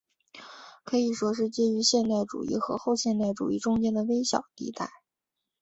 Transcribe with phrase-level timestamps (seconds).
[0.83, 4.89] 可以说是介于现代主义和后现代主义中间的微小地带。